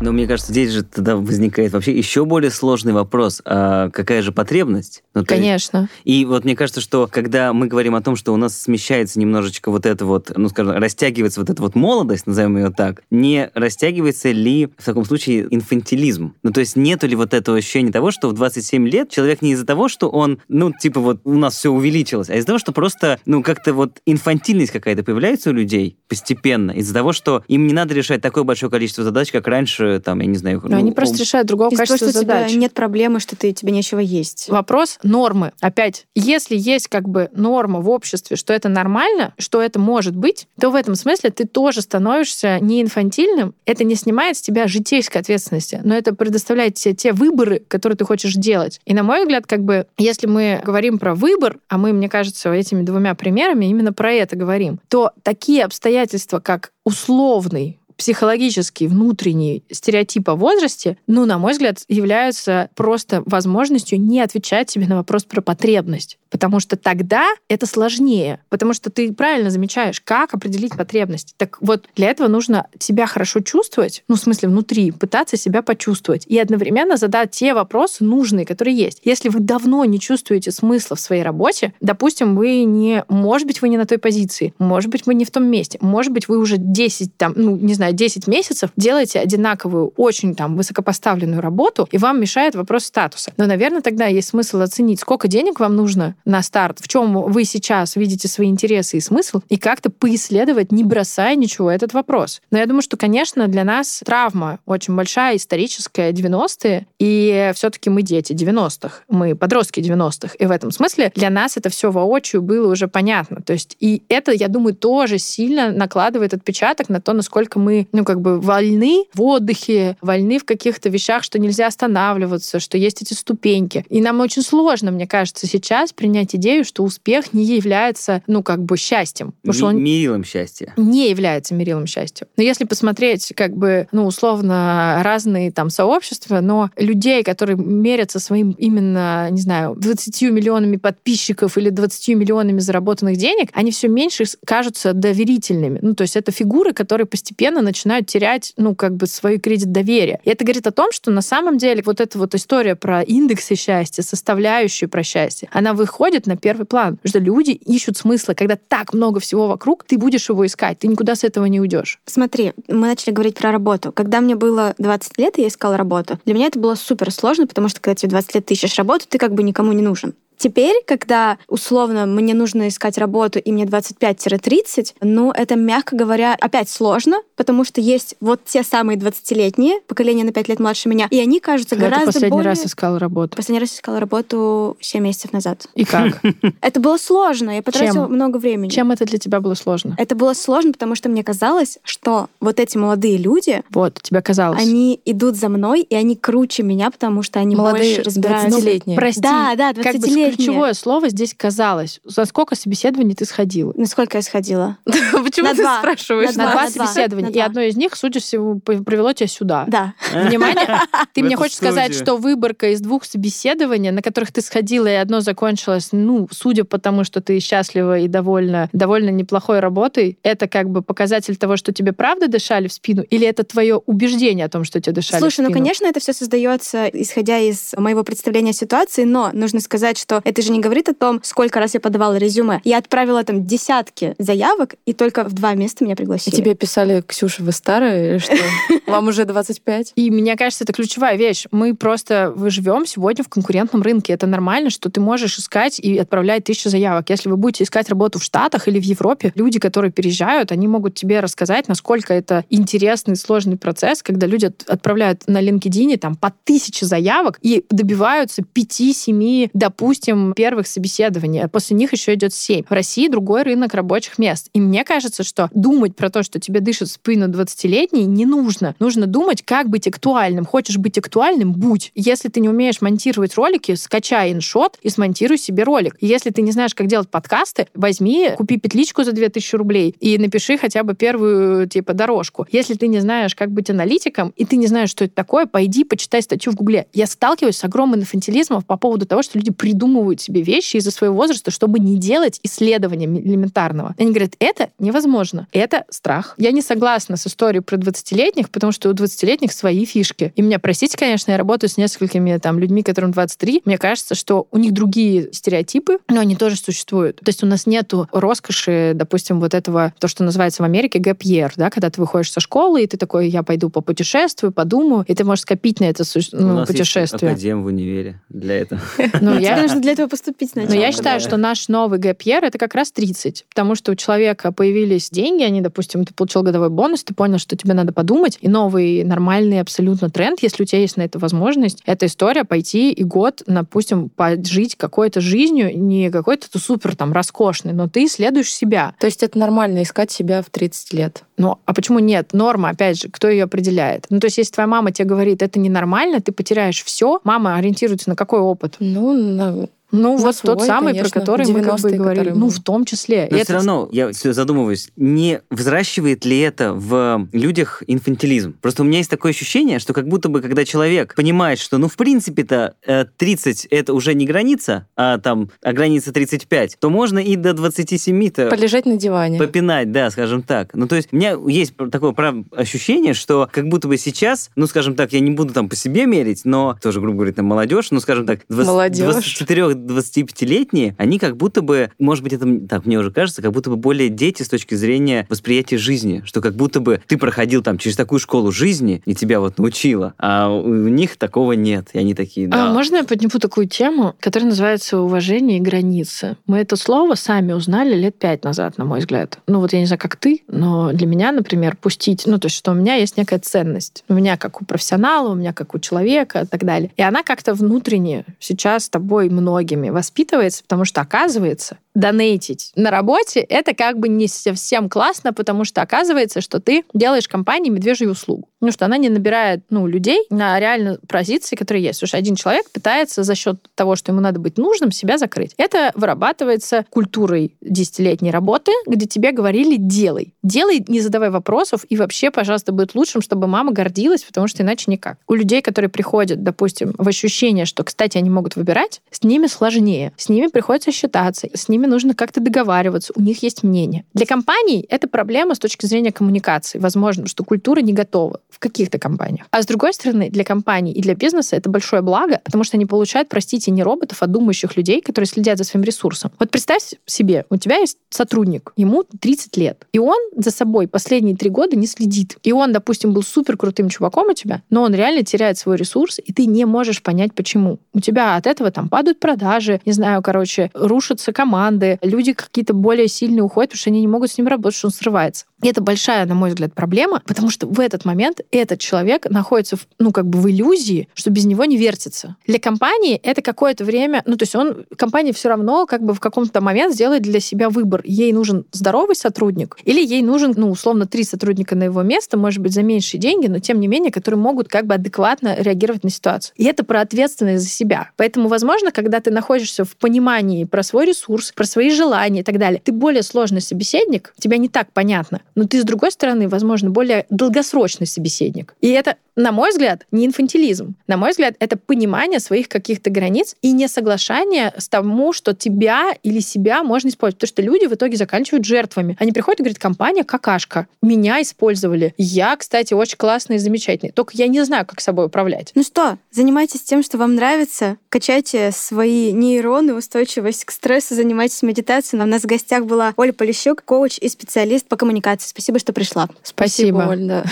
[0.00, 3.42] Но мне кажется, здесь же тогда возникает вообще еще более сложный вопрос.
[3.44, 5.02] А какая же потребность?
[5.14, 5.88] Ну, то есть- Конечно.
[6.04, 9.70] И вот мне кажется, что когда мы говорим о том, что у нас смещается немножечко
[9.70, 14.30] вот это вот, ну, скажем, растягивается вот эта вот молодость, назовем ее так, не растягивается
[14.30, 16.34] ли в таком случае инфантилизм?
[16.42, 19.52] Ну, то есть нету ли вот этого ощущения того, что в 27 лет человек не
[19.52, 22.72] из-за того, что он, ну, типа вот у нас все увеличилось, а из-за того, что
[22.72, 27.74] просто, ну, как-то вот инфантильность какая-то появляется у людей постепенно, из-за того, что им не
[27.74, 30.60] надо решать такое большое количество задач, как раньше, там, я не знаю...
[30.64, 32.54] Но они ну, просто решают другого Из-за того, качества что у тебя задач.
[32.54, 34.48] нет проблемы, что ты, тебе нечего есть.
[34.48, 35.52] Вопрос нормы.
[35.60, 40.46] Опять, если есть как бы норма в обществе, что это нормально, что это может быть,
[40.60, 43.54] то в этом смысле ты тоже становишься не инфантильным.
[43.64, 48.04] Это не снимает с тебя житейской ответственности, но это предоставляет тебе те выборы, которые ты
[48.04, 48.80] хочешь делать.
[48.84, 52.52] И на мой взгляд, как бы, если мы говорим про выбор, а мы, мне кажется,
[52.52, 60.26] этими двумя примерами именно про это говорим, то такие обстоятельства, как условный психологический, внутренний стереотип
[60.30, 65.42] о возрасте, ну, на мой взгляд, являются просто возможностью не отвечать себе на вопрос про
[65.42, 66.18] потребность.
[66.30, 68.40] Потому что тогда это сложнее.
[68.48, 71.34] Потому что ты правильно замечаешь, как определить потребность.
[71.36, 76.24] Так вот, для этого нужно себя хорошо чувствовать, ну, в смысле, внутри, пытаться себя почувствовать.
[76.26, 79.02] И одновременно задать те вопросы нужные, которые есть.
[79.04, 83.04] Если вы давно не чувствуете смысла в своей работе, допустим, вы не...
[83.08, 86.14] Может быть, вы не на той позиции, может быть, вы не в том месте, может
[86.14, 91.40] быть, вы уже 10, там, ну, не знаю, 10 месяцев делаете одинаковую, очень там высокопоставленную
[91.40, 93.32] работу, и вам мешает вопрос статуса.
[93.36, 97.44] Но, наверное, тогда есть смысл оценить, сколько денег вам нужно на старт, в чем вы
[97.44, 102.40] сейчас видите свои интересы и смысл, и как-то поисследовать, не бросая ничего, этот вопрос.
[102.50, 108.02] Но я думаю, что, конечно, для нас травма очень большая, историческая, 90-е, и все-таки мы
[108.02, 112.70] дети 90-х, мы подростки 90-х, и в этом смысле для нас это все воочию было
[112.70, 113.40] уже понятно.
[113.42, 118.04] То есть и это, я думаю, тоже сильно накладывает отпечаток на то, насколько мы, ну,
[118.04, 123.14] как бы вольны в отдыхе, вольны в каких-то вещах, что нельзя останавливаться, что есть эти
[123.14, 123.84] ступеньки.
[123.88, 128.62] И нам очень сложно, мне кажется, сейчас принять идею, что успех не является, ну, как
[128.62, 129.32] бы счастьем.
[129.42, 130.72] Потому что ми- он мерилом счастья.
[130.76, 132.26] не является мерилом счастья.
[132.36, 138.52] Но если посмотреть, как бы, ну, условно, разные там сообщества, но людей, которые мерятся своим
[138.52, 144.92] именно, не знаю, 20 миллионами подписчиков или 20 миллионами заработанных денег, они все меньше кажутся
[144.92, 145.78] доверительными.
[145.82, 150.20] Ну, то есть это фигуры, которые постепенно начинают терять, ну, как бы свой кредит доверия.
[150.24, 153.54] И это говорит о том, что на самом деле вот эта вот история про индексы
[153.54, 156.96] счастья, составляющую про счастье, она выходит на первый план.
[156.96, 158.34] Потому что люди ищут смысла.
[158.34, 160.80] Когда так много всего вокруг, ты будешь его искать.
[160.80, 162.00] Ты никуда с этого не уйдешь.
[162.06, 163.92] Смотри, мы начали говорить про работу.
[163.92, 167.68] Когда мне было 20 лет, я искала работу, для меня это было супер сложно, потому
[167.68, 170.14] что когда тебе 20 лет ты ищешь работу, ты как бы никому не нужен.
[170.40, 176.70] Теперь, когда условно мне нужно искать работу, и мне 25-30, ну, это, мягко говоря, опять
[176.70, 181.18] сложно, потому что есть вот те самые 20-летние, поколение на 5 лет младше меня, и
[181.20, 182.48] они кажутся Когда ты гораздо последний более...
[182.48, 183.36] раз искал работу?
[183.36, 185.66] Последний раз искала работу 7 месяцев назад.
[185.74, 186.22] И как?
[186.62, 188.14] Это было сложно, я потратила Чем?
[188.14, 188.70] много времени.
[188.70, 189.94] Чем это для тебя было сложно?
[189.98, 194.58] Это было сложно, потому что мне казалось, что вот эти молодые люди, Вот, тебе казалось.
[194.58, 198.58] они идут за мной, и они круче меня, потому что они Молодые, больше разбираются.
[198.58, 198.96] 20-летние.
[198.96, 200.29] Прости, Да, да, как бы 20-летние.
[200.36, 202.00] Ключевое слово здесь казалось.
[202.04, 203.72] За сколько собеседований ты сходила?
[203.76, 204.78] На сколько я сходила?
[204.84, 206.34] Почему ты спрашиваешь?
[206.36, 207.30] На два, собеседования.
[207.30, 209.64] И одно из них, судя всего, привело тебя сюда.
[209.68, 209.94] Да.
[210.12, 210.80] Внимание,
[211.12, 215.20] ты мне хочешь сказать, что выборка из двух собеседований, на которых ты сходила, и одно
[215.20, 220.70] закончилось, ну, судя по тому, что ты счастлива и довольна, довольно неплохой работой, это как
[220.70, 224.64] бы показатель того, что тебе правда дышали в спину, или это твое убеждение о том,
[224.64, 228.54] что тебе дышали в Слушай, ну, конечно, это все создается, исходя из моего представления о
[228.54, 232.16] ситуации, но нужно сказать, что это же не говорит о том, сколько раз я подавала
[232.16, 232.60] резюме.
[232.64, 236.34] Я отправила там десятки заявок, и только в два места меня И пригласили.
[236.34, 238.34] тебе писали, Ксюша, вы старая или что?
[238.86, 239.92] Вам уже 25?
[239.96, 241.46] И мне кажется, это ключевая вещь.
[241.50, 244.12] Мы просто вы живем сегодня в конкурентном рынке.
[244.12, 247.10] Это нормально, что ты можешь искать и отправлять тысячи заявок.
[247.10, 250.94] Если вы будете искать работу в Штатах или в Европе, люди, которые переезжают, они могут
[250.94, 256.32] тебе рассказать, насколько это интересный, сложный процесс, когда люди от- отправляют на LinkedIn там по
[256.44, 261.42] тысяче заявок и добиваются 5-7, допустим, первых собеседований.
[261.42, 262.64] А после них еще идет 7.
[262.68, 264.48] В России другой рынок рабочих мест.
[264.52, 268.74] И мне кажется, что думать про то, что тебе дышит спину 20-летний, не нужно.
[268.78, 270.44] Нужно думать, как быть актуальным.
[270.44, 271.92] Хочешь быть актуальным— будь.
[271.94, 275.96] Если ты не умеешь монтировать ролики, скачай иншот и смонтируй себе ролик.
[276.00, 280.58] Если ты не знаешь, как делать подкасты, возьми, купи петличку за 2000 рублей и напиши
[280.58, 282.46] хотя бы первую, типа, дорожку.
[282.50, 285.84] Если ты не знаешь, как быть аналитиком, и ты не знаешь, что это такое, пойди
[285.84, 286.86] почитай статью в Гугле.
[286.92, 290.90] Я сталкиваюсь с огромным инфантилизмом по поводу того, что люди придумывают придумывают себе вещи из-за
[290.90, 293.94] своего возраста, чтобы не делать исследования элементарного.
[293.98, 295.46] Они говорят, это невозможно.
[295.52, 296.34] Это страх.
[296.38, 300.32] Я не согласна с историей про 20-летних, потому что у 20-летних свои фишки.
[300.36, 303.62] И меня, простите, конечно, я работаю с несколькими там людьми, которым 23.
[303.64, 307.16] Мне кажется, что у них другие стереотипы, но они тоже существуют.
[307.16, 311.18] То есть у нас нету роскоши, допустим, вот этого, то, что называется в Америке gap
[311.18, 315.04] year, да, когда ты выходишь со школы, и ты такой, я пойду по путешествию, подумаю,
[315.06, 317.02] и ты можешь скопить на это ну, путешествие.
[317.02, 318.80] Есть академ в универе для этого.
[319.20, 319.56] Ну, я...
[319.62, 320.74] нужно для этого поступить сначала.
[320.74, 324.52] Но я считаю, что наш новый year это как раз 30, потому что у человека
[324.52, 328.48] появились деньги, они, допустим, ты получил годовой бонус, ты понял, что тебе надо подумать, и
[328.48, 333.04] новый нормальный абсолютно тренд, если у тебя есть на это возможность, это история пойти и
[333.04, 338.94] год, допустим, пожить какой-то жизнью, не какой-то супер там роскошный, но ты исследуешь себя.
[338.98, 341.24] То есть это нормально искать себя в 30 лет?
[341.36, 342.32] Ну, а почему нет?
[342.32, 344.06] Норма, опять же, кто ее определяет?
[344.10, 348.10] Ну, то есть, если твоя мама тебе говорит, это ненормально, ты потеряешь все, мама ориентируется
[348.10, 348.76] на какой опыт?
[348.78, 352.30] Ну, на ну, вот свой, тот самый, конечно, про который мы как бы говорили.
[352.30, 353.28] Ну, в том числе.
[353.30, 353.44] Но это...
[353.44, 358.54] все равно, я все задумываюсь, не взращивает ли это в людях инфантилизм?
[358.60, 361.88] Просто у меня есть такое ощущение, что как будто бы, когда человек понимает, что, ну,
[361.88, 362.74] в принципе-то
[363.16, 367.50] 30 э, это уже не граница, а там, а граница 35, то можно и до
[367.50, 368.48] 27-то...
[368.48, 369.38] Полежать на диване.
[369.38, 370.74] Попинать, да, скажем так.
[370.74, 372.36] Ну, то есть у меня есть такое прав...
[372.52, 376.06] ощущение, что как будто бы сейчас, ну, скажем так, я не буду там по себе
[376.06, 378.66] мерить, но тоже, грубо говоря, там молодежь, ну, скажем так, 20...
[378.66, 379.38] молодежь.
[379.38, 383.70] 24 25-летние, они как будто бы, может быть, это так мне уже кажется, как будто
[383.70, 387.78] бы более дети с точки зрения восприятия жизни, что как будто бы ты проходил там
[387.78, 392.14] через такую школу жизни, и тебя вот научила, а у них такого нет, и они
[392.14, 392.70] такие, а да.
[392.70, 396.36] А можно я подниму такую тему, которая называется уважение и границы?
[396.46, 399.38] Мы это слово сами узнали лет пять назад, на мой взгляд.
[399.46, 402.56] Ну вот я не знаю, как ты, но для меня, например, пустить, ну то есть,
[402.56, 404.04] что у меня есть некая ценность.
[404.08, 406.90] У меня как у профессионала, у меня как у человека и так далее.
[406.96, 409.28] И она как-то внутренне сейчас с тобой
[409.70, 415.64] многими воспитывается, потому что, оказывается, донейтить на работе, это как бы не совсем классно, потому
[415.64, 418.48] что оказывается, что ты делаешь компании медвежью услугу.
[418.60, 422.06] Потому что она не набирает ну, людей на реально позиции, которые есть.
[422.06, 425.54] Что один человек пытается за счет того, что ему надо быть нужным, себя закрыть.
[425.56, 430.34] Это вырабатывается культурой десятилетней работы, где тебе говорили «делай».
[430.42, 434.90] Делай, не задавай вопросов, и вообще, пожалуйста, будет лучшим, чтобы мама гордилась, потому что иначе
[434.90, 435.16] никак.
[435.26, 440.12] У людей, которые приходят, допустим, в ощущение, что, кстати, они могут выбирать, с ними сложнее.
[440.18, 444.04] С ними приходится считаться, с ними нужно как-то договариваться, у них есть мнение.
[444.14, 446.78] Для компаний это проблема с точки зрения коммуникации.
[446.78, 449.46] Возможно, что культура не готова в каких-то компаниях.
[449.50, 452.86] А с другой стороны, для компаний и для бизнеса это большое благо, потому что они
[452.86, 456.30] получают, простите, не роботов, а думающих людей, которые следят за своим ресурсом.
[456.38, 461.36] Вот представь себе, у тебя есть сотрудник, ему 30 лет, и он за собой последние
[461.36, 462.36] три года не следит.
[462.42, 466.18] И он, допустим, был супер крутым чуваком у тебя, но он реально теряет свой ресурс,
[466.24, 467.78] и ты не можешь понять, почему.
[467.92, 471.32] У тебя от этого там падают продажи, не знаю, короче, рушатся
[471.70, 474.88] команды, люди какие-то более сильные уходят, потому что они не могут с ним работать, что
[474.88, 475.46] он срывается.
[475.62, 479.76] И это большая, на мой взгляд, проблема, потому что в этот момент этот человек находится,
[479.76, 482.36] в, ну, как бы в иллюзии, что без него не вертится.
[482.46, 486.20] Для компании это какое-то время, ну, то есть он, компания все равно как бы в
[486.20, 488.00] каком-то момент сделает для себя выбор.
[488.04, 492.60] Ей нужен здоровый сотрудник или ей нужен, ну, условно, три сотрудника на его место, может
[492.60, 496.10] быть, за меньшие деньги, но тем не менее, которые могут как бы адекватно реагировать на
[496.10, 496.54] ситуацию.
[496.56, 498.10] И это про ответственность за себя.
[498.16, 502.56] Поэтому, возможно, когда ты находишься в понимании про свой ресурс, про свои желания и так
[502.56, 506.88] далее, ты более сложный собеседник, тебя не так понятно, но ты, с другой стороны, возможно,
[506.88, 508.74] более долгосрочный собеседник.
[508.80, 510.94] И это на мой взгляд, не инфантилизм.
[511.06, 516.40] На мой взгляд, это понимание своих каких-то границ и не с тому, что тебя или
[516.40, 517.38] себя можно использовать.
[517.38, 519.16] Потому что люди в итоге заканчивают жертвами.
[519.18, 520.86] Они приходят и говорят, компания какашка.
[521.02, 522.14] Меня использовали.
[522.18, 524.12] Я, кстати, очень классный и замечательный.
[524.12, 525.72] Только я не знаю, как собой управлять.
[525.74, 527.96] Ну что, занимайтесь тем, что вам нравится.
[528.08, 532.22] Качайте свои нейроны, устойчивость к стрессу, занимайтесь медитацией.
[532.22, 535.48] У нас в гостях была Оля Полищук, коуч и специалист по коммуникации.
[535.48, 536.28] Спасибо, что пришла.
[536.42, 537.44] Спасибо, Спасибо Оль, да.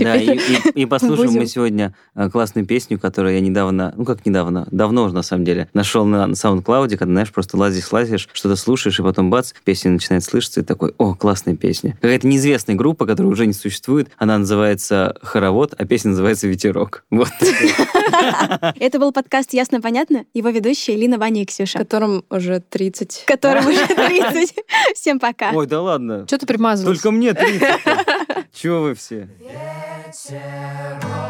[0.00, 1.40] Да, и, и, и послушаем Будем.
[1.40, 5.44] мы сегодня э, классную песню, которую я недавно, ну как недавно, давно уже на самом
[5.44, 9.52] деле, нашел на, на SoundCloud, когда, знаешь, просто лазишь, лазишь, что-то слушаешь, и потом бац,
[9.64, 11.96] песня начинает слышаться, и такой, о, классная песня.
[12.00, 17.04] Какая-то неизвестная группа, которая уже не существует, она называется «Хоровод», а песня называется «Ветерок».
[17.10, 17.28] Вот.
[18.80, 21.78] Это был подкаст «Ясно-понятно», его ведущие Лина, Ваня и Ксюша.
[21.78, 23.24] Которым уже 30.
[23.40, 24.54] Которым уже 30.
[24.94, 25.52] Всем пока.
[25.52, 26.26] Ой, да ладно.
[26.26, 26.98] Что ты примазываешь?
[26.98, 27.62] Только мне 30.
[28.52, 29.28] Чего вы все?
[29.40, 31.29] ветерок,